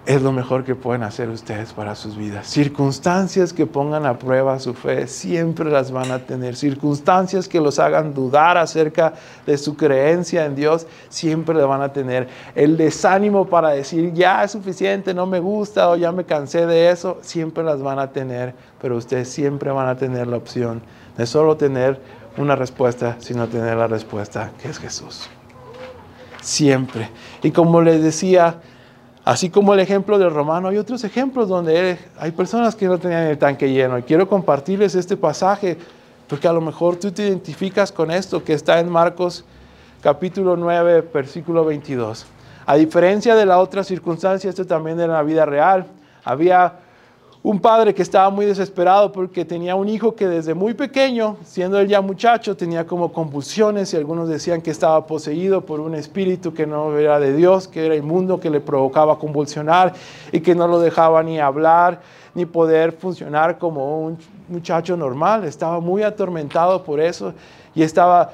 [0.07, 2.47] es lo mejor que pueden hacer ustedes para sus vidas.
[2.47, 6.55] Circunstancias que pongan a prueba su fe, siempre las van a tener.
[6.55, 9.15] Circunstancias que los hagan dudar acerca
[9.45, 12.29] de su creencia en Dios, siempre le van a tener.
[12.55, 16.89] El desánimo para decir, ya es suficiente, no me gusta o ya me cansé de
[16.89, 18.55] eso, siempre las van a tener.
[18.81, 20.81] Pero ustedes siempre van a tener la opción
[21.17, 21.99] de solo tener
[22.37, 25.29] una respuesta, sino tener la respuesta que es Jesús.
[26.41, 27.09] Siempre.
[27.43, 28.61] Y como les decía,
[29.27, 33.23] Así como el ejemplo del romano, hay otros ejemplos donde hay personas que no tenían
[33.23, 33.97] el tanque lleno.
[33.97, 35.77] Y quiero compartirles este pasaje
[36.29, 39.43] porque a lo mejor tú te identificas con esto que está en Marcos
[39.99, 42.25] capítulo 9, versículo 22.
[42.65, 45.87] A diferencia de la otra circunstancia, esto también era la vida real.
[46.23, 46.75] Había
[47.43, 51.79] un padre que estaba muy desesperado porque tenía un hijo que desde muy pequeño, siendo
[51.79, 56.53] él ya muchacho, tenía como convulsiones y algunos decían que estaba poseído por un espíritu
[56.53, 59.93] que no era de Dios, que era inmundo, que le provocaba convulsionar
[60.31, 62.01] y que no lo dejaba ni hablar
[62.33, 65.43] ni poder funcionar como un muchacho normal.
[65.43, 67.33] Estaba muy atormentado por eso
[67.73, 68.31] y estaba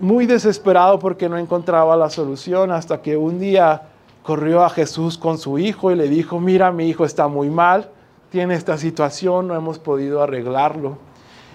[0.00, 3.82] muy desesperado porque no encontraba la solución hasta que un día
[4.28, 7.88] corrió a Jesús con su hijo y le dijo, mira, mi hijo está muy mal
[8.30, 10.98] tiene esta situación, no hemos podido arreglarlo.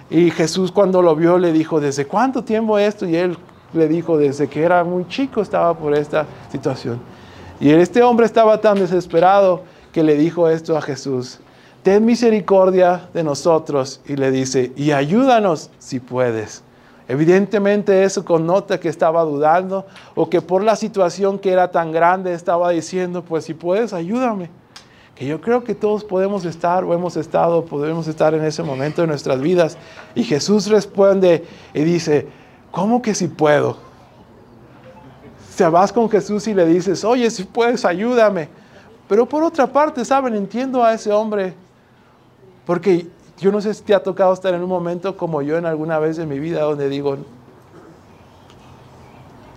[0.10, 3.08] Y Jesús cuando lo vio le dijo, ¿desde cuánto tiempo esto?
[3.08, 3.38] Y él
[3.74, 7.00] le dijo, desde que era muy chico estaba por esta situación.
[7.60, 11.40] Y este hombre estaba tan desesperado que le dijo esto a Jesús,
[11.84, 14.02] ten misericordia de nosotros.
[14.06, 16.64] Y le dice, y ayúdanos si puedes.
[17.08, 19.86] Evidentemente eso connota que estaba dudando
[20.16, 24.50] o que por la situación que era tan grande estaba diciendo, pues si puedes, ayúdame
[25.16, 29.02] que yo creo que todos podemos estar o hemos estado, podemos estar en ese momento
[29.02, 29.78] de nuestras vidas.
[30.16, 32.28] Y Jesús responde y dice,
[32.72, 33.78] ¿cómo que si puedo?
[35.56, 38.50] Se vas con Jesús y le dices, oye, si puedes, ayúdame.
[39.08, 40.36] Pero por otra parte, ¿saben?
[40.36, 41.54] Entiendo a ese hombre,
[42.66, 43.08] porque
[43.40, 46.00] yo no sé si te ha tocado estar en un momento como yo en alguna
[46.00, 47.18] vez de mi vida donde digo,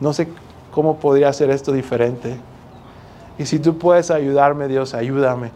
[0.01, 0.29] no sé
[0.73, 2.37] cómo podría hacer esto diferente.
[3.39, 5.51] Y si tú puedes ayudarme, Dios, ayúdame.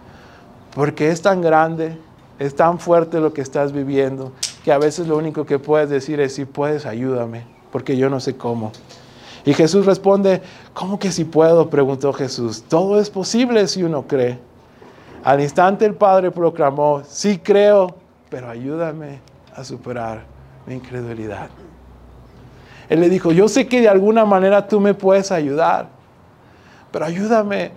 [0.75, 1.99] Porque es tan grande,
[2.39, 4.33] es tan fuerte lo que estás viviendo,
[4.65, 8.21] que a veces lo único que puedes decir es, si puedes, ayúdame, porque yo no
[8.21, 8.73] sé cómo.
[9.45, 10.43] Y Jesús responde,
[10.75, 11.71] ¿cómo que si puedo?
[11.71, 12.63] preguntó Jesús.
[12.69, 14.39] Todo es posible si uno cree.
[15.25, 17.95] Al instante el Padre proclamó, sí creo,
[18.31, 19.21] pero ayúdame
[19.55, 20.23] a superar
[20.67, 21.51] mi incredulidad.
[22.89, 26.01] Él le dijo, yo sé que de alguna manera tú me puedes ayudar
[26.91, 27.73] pero ayúdame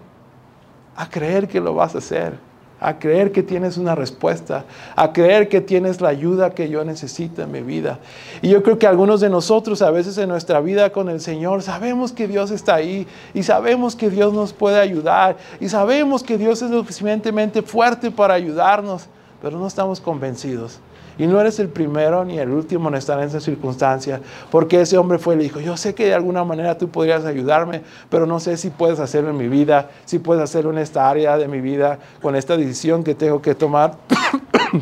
[0.96, 2.34] a creer que lo vas a hacer,
[2.80, 7.42] a creer que tienes una respuesta, a creer que tienes la ayuda que yo necesito
[7.42, 8.00] en mi vida.
[8.42, 11.62] Y yo creo que algunos de nosotros a veces en nuestra vida con el Señor
[11.62, 16.38] sabemos que Dios está ahí y sabemos que Dios nos puede ayudar y sabemos que
[16.38, 19.08] Dios es suficientemente fuerte para ayudarnos,
[19.44, 20.80] pero no estamos convencidos.
[21.18, 24.98] Y no eres el primero ni el último en estar en esa circunstancia, porque ese
[24.98, 28.26] hombre fue y le dijo, yo sé que de alguna manera tú podrías ayudarme, pero
[28.26, 31.50] no sé si puedes hacerlo en mi vida, si puedes hacerlo en esta área de
[31.50, 33.98] mi vida, con esta decisión que tengo que tomar.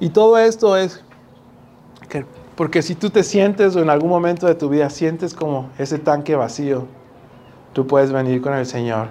[0.00, 1.04] y todo esto es
[2.56, 5.98] porque si tú te sientes o en algún momento de tu vida sientes como ese
[5.98, 6.88] tanque vacío,
[7.78, 9.06] tú puedes venir con el Señor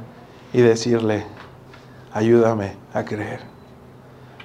[0.51, 1.23] y decirle,
[2.12, 3.39] ayúdame a creer.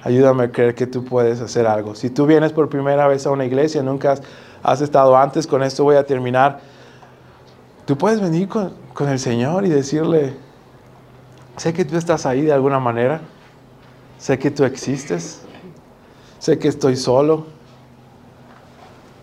[0.01, 1.93] Ayúdame a creer que tú puedes hacer algo.
[1.93, 4.15] Si tú vienes por primera vez a una iglesia, nunca
[4.63, 6.61] has, estado antes, con esto voy a terminar.
[7.83, 10.35] Tú puedes venir con, con el Señor y decirle,
[11.57, 13.19] sé que tú estás ahí de alguna manera,
[14.19, 15.41] sé que tú existes,
[16.39, 17.47] sé que estoy solo,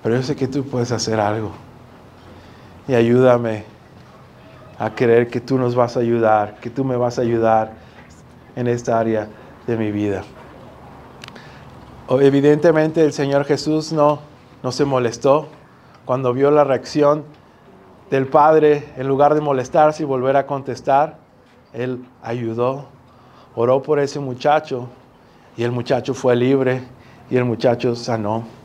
[0.02, 1.52] pero yo sé que tú puedes hacer algo.
[2.86, 3.79] Y ayúdame
[4.80, 7.72] a creer que tú nos vas a ayudar, que tú me vas a ayudar
[8.56, 9.28] en esta área
[9.66, 10.22] de mi vida.
[12.08, 14.20] Evidentemente el Señor Jesús no,
[14.62, 15.48] no se molestó
[16.06, 17.24] cuando vio la reacción
[18.10, 21.18] del Padre, en lugar de molestarse y volver a contestar,
[21.74, 22.86] Él ayudó,
[23.54, 24.88] oró por ese muchacho
[25.58, 26.82] y el muchacho fue libre
[27.30, 28.59] y el muchacho sanó.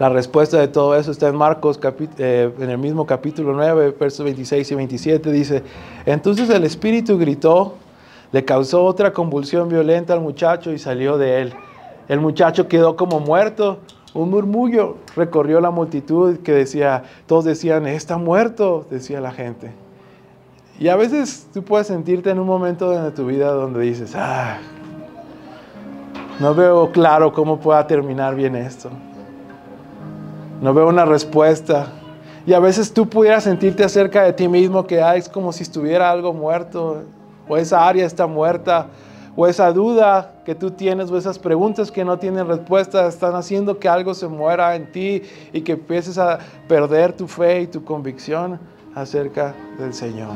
[0.00, 1.78] La respuesta de todo eso está en Marcos,
[2.16, 5.62] eh, en el mismo capítulo 9, versos 26 y 27, dice,
[6.06, 7.74] entonces el Espíritu gritó,
[8.32, 11.52] Le causó otra convulsión violenta al muchacho y salió de él.
[12.08, 13.80] El muchacho quedó como muerto.
[14.14, 19.70] Un murmullo recorrió la multitud que decía, todos decían, está muerto, decía la gente.
[20.78, 24.60] Y a veces tú puedes sentirte en un momento de tu vida donde dices, ah,
[26.38, 28.88] no veo claro cómo pueda terminar bien esto.
[30.60, 31.86] No veo una respuesta.
[32.46, 35.62] Y a veces tú pudieras sentirte acerca de ti mismo que ah, es como si
[35.62, 37.02] estuviera algo muerto,
[37.48, 38.88] o esa área está muerta,
[39.36, 43.78] o esa duda que tú tienes, o esas preguntas que no tienen respuesta, están haciendo
[43.78, 46.38] que algo se muera en ti y que empieces a
[46.68, 48.58] perder tu fe y tu convicción
[48.94, 50.32] acerca del Señor.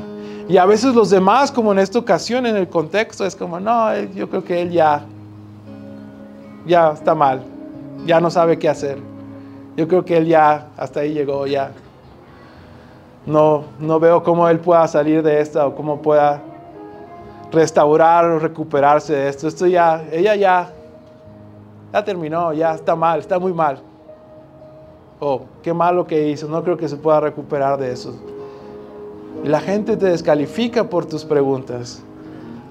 [0.49, 3.95] Y a veces los demás, como en esta ocasión, en el contexto, es como, no,
[4.15, 5.05] yo creo que Él ya,
[6.67, 7.43] ya está mal,
[8.07, 9.14] ya no sabe qué hacer.
[9.77, 11.73] Yo creo que Él ya, hasta ahí llegó, ya.
[13.27, 16.43] No, no veo cómo Él pueda salir de esta o cómo pueda
[17.51, 19.49] restaurar o recuperarse de esto.
[19.49, 20.71] Esto ya, ella ya,
[21.93, 23.81] ya terminó, ya está mal, está muy mal.
[25.21, 28.15] Oh, qué malo que hizo, no creo que se pueda recuperar de eso.
[29.45, 32.03] La gente te descalifica por tus preguntas.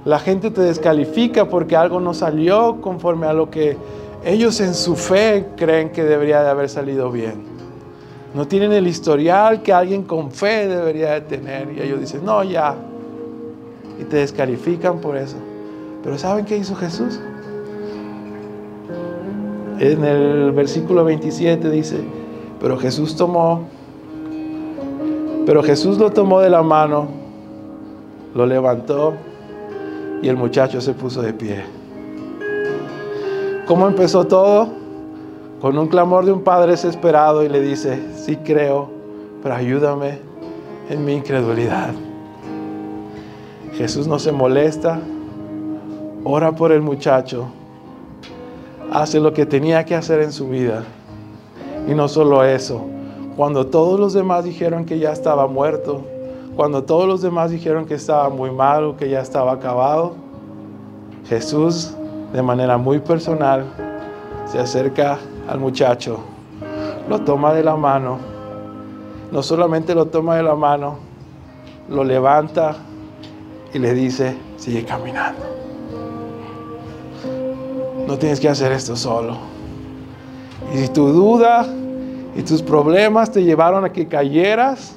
[0.06, 3.78] La gente te descalifica porque algo no salió conforme a lo que
[4.26, 7.54] ellos en su fe creen que debería de haber salido bien.
[8.34, 11.72] No tienen el historial que alguien con fe debería de tener.
[11.78, 12.76] Y ellos dicen, no, ya.
[14.00, 15.38] Y te descalifican por eso.
[16.04, 17.20] Pero ¿saben qué hizo Jesús?
[19.80, 21.98] En el versículo 27 dice,
[22.60, 23.68] pero Jesús tomó
[25.46, 27.08] pero Jesús lo tomó de la mano,
[28.34, 29.14] lo levantó
[30.22, 31.83] y el muchacho se puso de pie.
[33.66, 34.68] ¿Cómo empezó todo?
[35.62, 38.90] Con un clamor de un padre desesperado y le dice, sí creo,
[39.42, 40.20] pero ayúdame
[40.90, 41.92] en mi incredulidad.
[43.72, 45.00] Jesús no se molesta,
[46.26, 47.46] ora por el muchacho,
[48.92, 50.84] hace lo que tenía que hacer en su vida.
[51.88, 52.82] Y no solo eso,
[53.38, 56.04] cuando todos los demás dijeron que ya estaba muerto,
[56.58, 60.16] cuando todos los demás dijeron que estaba muy malo, que ya estaba acabado,
[61.30, 61.96] Jesús
[62.34, 63.66] de manera muy personal
[64.46, 66.20] se acerca al muchacho,
[67.08, 68.18] lo toma de la mano,
[69.32, 70.98] no solamente lo toma de la mano,
[71.90, 72.76] lo levanta
[73.74, 75.42] y le dice, sigue caminando.
[78.08, 79.38] No tienes que hacer esto solo.
[80.74, 81.68] Y si tu duda
[82.36, 84.96] y tus problemas te llevaron a que cayeras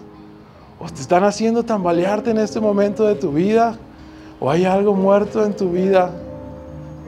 [0.81, 3.77] o te están haciendo tambalearte en este momento de tu vida
[4.41, 6.11] o hay algo muerto en tu vida,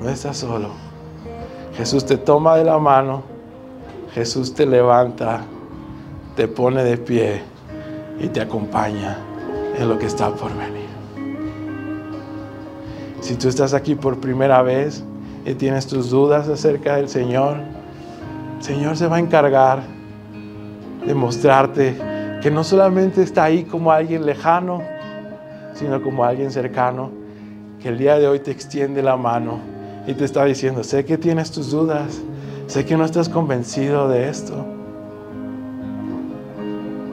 [0.01, 0.71] no estás solo.
[1.75, 3.23] Jesús te toma de la mano,
[4.13, 5.43] Jesús te levanta,
[6.37, 7.43] te pone de pie
[8.21, 9.19] y te acompaña
[9.77, 10.89] en lo que está por venir.
[13.21, 15.05] Si tú estás aquí por primera vez
[15.45, 17.59] y tienes tus dudas acerca del Señor,
[18.57, 19.83] el Señor se va a encargar
[21.07, 21.97] demostrarte
[22.43, 24.83] que no solamente está ahí como alguien lejano,
[25.75, 27.11] sino como alguien cercano,
[27.81, 29.78] que el día de hoy te extiende la mano
[30.09, 32.19] y te está diciendo, sé que tienes tus dudas,
[32.67, 34.65] sé que no estás convencido de esto,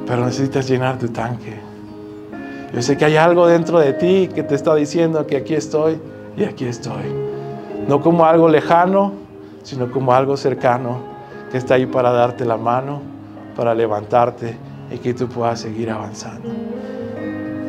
[0.08, 1.60] pero necesitas llenar tu tanque.
[2.74, 6.00] Yo sé que hay algo dentro de ti que te está diciendo que aquí estoy
[6.38, 7.04] y aquí estoy.
[7.86, 9.12] No como algo lejano,
[9.64, 11.00] sino como algo cercano
[11.52, 13.02] que está ahí para darte la mano
[13.58, 14.56] para levantarte
[14.90, 16.50] y que tú puedas seguir avanzando.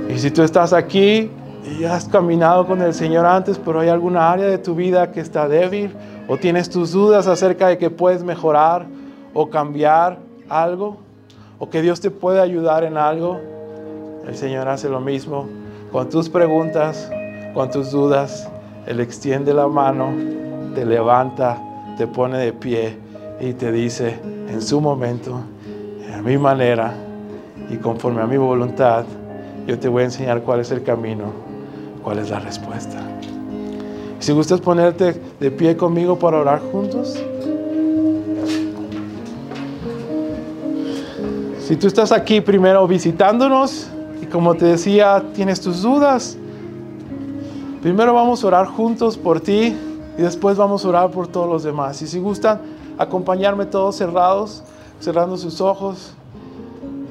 [0.09, 1.31] Y si tú estás aquí
[1.67, 5.21] y has caminado con el Señor antes, pero hay alguna área de tu vida que
[5.21, 5.93] está débil
[6.29, 8.87] o tienes tus dudas acerca de que puedes mejorar
[9.35, 10.99] o cambiar algo
[11.59, 13.41] o que Dios te puede ayudar en algo,
[14.27, 15.49] el Señor hace lo mismo
[15.91, 17.11] con tus preguntas,
[17.55, 18.49] con tus dudas.
[18.87, 20.12] Él extiende la mano,
[20.75, 21.59] te levanta,
[21.97, 22.97] te pone de pie
[23.41, 25.41] y te dice en su momento,
[26.14, 26.95] a mi manera
[27.71, 29.05] y conforme a mi voluntad,
[29.67, 31.33] yo te voy a enseñar cuál es el camino,
[32.07, 32.99] cuál es la respuesta.
[34.21, 37.21] Si gustas ponerte de pie conmigo para orar juntos.
[41.59, 43.89] Si tú estás aquí primero visitándonos
[44.23, 46.39] y como te decía, tienes tus dudas,
[47.83, 49.77] primero vamos a orar juntos por ti
[50.17, 52.01] y después vamos a orar por todos los demás.
[52.03, 52.61] Y si gustan
[52.99, 54.63] acompañarme todos cerrados,
[55.01, 56.15] cerrando sus ojos.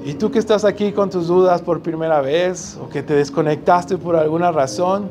[0.05, 3.97] Y tú que estás aquí con tus dudas por primera vez o que te desconectaste
[3.97, 5.09] por alguna razón,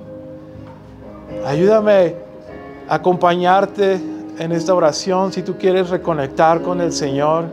[1.45, 2.15] ayúdame
[2.89, 4.01] a acompañarte
[4.39, 7.47] en esta oración si tú quieres reconectar con el Señor.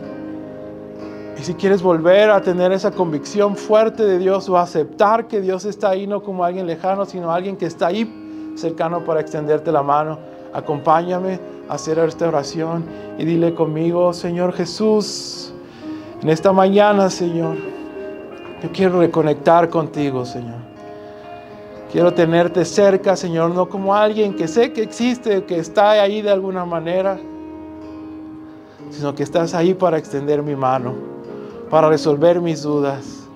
[1.36, 5.66] Y si quieres volver a tener esa convicción fuerte de Dios o aceptar que Dios
[5.66, 9.82] está ahí no como alguien lejano, sino alguien que está ahí cercano para extenderte la
[9.82, 10.20] mano.
[10.54, 12.86] Acompáñame a hacer esta oración
[13.18, 15.51] y dile conmigo, Señor Jesús,
[16.22, 17.58] en esta mañana, Señor,
[18.62, 20.60] yo quiero reconectar contigo, Señor.
[21.92, 26.30] Quiero tenerte cerca, Señor, no como alguien que sé que existe, que está ahí de
[26.30, 27.20] alguna manera,
[28.92, 30.94] sino que estás ahí para extender mi mano,
[31.70, 33.28] para resolver mis dudas,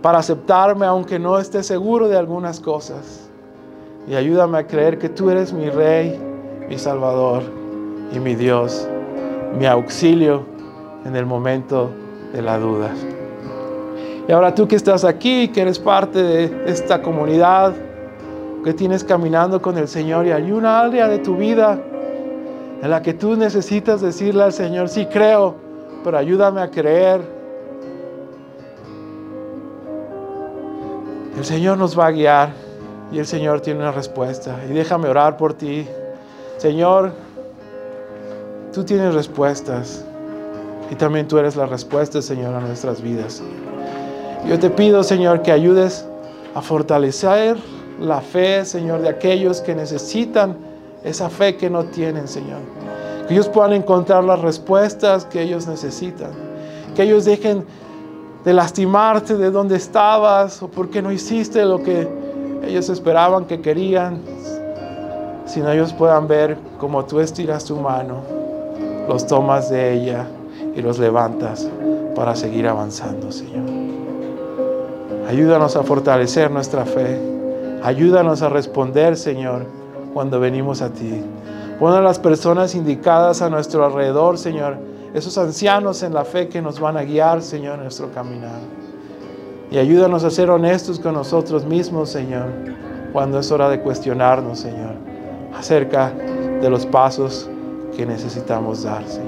[0.00, 3.28] para aceptarme aunque no esté seguro de algunas cosas.
[4.08, 6.18] Y ayúdame a creer que tú eres mi Rey,
[6.68, 7.42] mi Salvador
[8.12, 8.88] y mi Dios,
[9.58, 10.46] mi auxilio
[11.04, 11.90] en el momento
[12.32, 12.90] de la duda.
[14.28, 17.74] Y ahora tú que estás aquí, que eres parte de esta comunidad,
[18.62, 21.80] que tienes caminando con el Señor y hay una área de tu vida
[22.82, 25.54] en la que tú necesitas decirle al Señor, sí creo,
[26.04, 27.22] pero ayúdame a creer.
[31.36, 32.50] El Señor nos va a guiar
[33.10, 34.56] y el Señor tiene una respuesta.
[34.68, 35.86] Y déjame orar por ti.
[36.58, 37.12] Señor,
[38.72, 40.04] tú tienes respuestas
[40.90, 43.42] y también tú eres la respuesta, Señor, a nuestras vidas.
[44.46, 46.06] Yo te pido, Señor, que ayudes
[46.54, 47.56] a fortalecer
[48.00, 50.56] la fe, Señor, de aquellos que necesitan
[51.04, 52.60] esa fe que no tienen, Señor.
[53.26, 56.30] Que ellos puedan encontrar las respuestas que ellos necesitan.
[56.94, 57.64] Que ellos dejen
[58.44, 62.08] de lastimarte de dónde estabas o porque no hiciste lo que
[62.64, 64.20] ellos esperaban que querían,
[65.44, 68.22] sino ellos puedan ver cómo tú estiras tu mano,
[69.08, 70.26] los tomas de ella
[70.78, 71.68] y los levantas
[72.14, 73.68] para seguir avanzando, Señor.
[75.28, 77.18] Ayúdanos a fortalecer nuestra fe.
[77.82, 79.66] Ayúdanos a responder, Señor,
[80.14, 81.20] cuando venimos a ti.
[81.80, 84.76] Pon a las personas indicadas a nuestro alrededor, Señor,
[85.14, 88.60] esos ancianos en la fe que nos van a guiar, Señor, en nuestro caminar.
[89.70, 92.46] Y ayúdanos a ser honestos con nosotros mismos, Señor,
[93.12, 94.94] cuando es hora de cuestionarnos, Señor,
[95.56, 96.12] acerca
[96.60, 97.50] de los pasos
[97.96, 99.27] que necesitamos dar, Señor.